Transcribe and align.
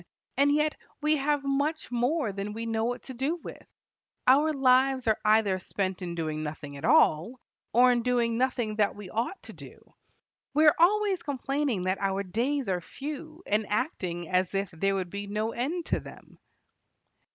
And 0.35 0.51
yet 0.51 0.75
we 0.99 1.17
have 1.17 1.43
much 1.43 1.91
more 1.91 2.31
than 2.31 2.53
we 2.53 2.65
know 2.65 2.85
what 2.85 3.03
to 3.03 3.13
do 3.13 3.35
with. 3.35 3.67
Our 4.25 4.51
lives 4.51 5.05
are 5.05 5.19
either 5.23 5.59
spent 5.59 6.01
in 6.01 6.15
doing 6.15 6.41
nothing 6.41 6.75
at 6.75 6.83
all, 6.85 7.39
or 7.71 7.91
in 7.91 8.01
doing 8.01 8.35
nothing 8.35 8.77
that 8.77 8.95
we 8.95 9.11
ought 9.11 9.43
to 9.43 9.53
do. 9.53 9.93
We 10.55 10.65
are 10.65 10.75
always 10.79 11.21
complaining 11.21 11.83
that 11.83 12.01
our 12.01 12.23
days 12.23 12.67
are 12.67 12.81
few, 12.81 13.43
and 13.45 13.63
acting 13.69 14.27
as 14.27 14.55
if 14.55 14.71
there 14.71 14.95
would 14.95 15.11
be 15.11 15.27
no 15.27 15.51
end 15.51 15.85
to 15.85 15.99
them." 15.99 16.39